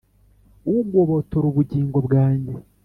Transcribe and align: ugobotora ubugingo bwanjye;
ugobotora 0.79 1.45
ubugingo 1.51 1.97
bwanjye; 2.07 2.53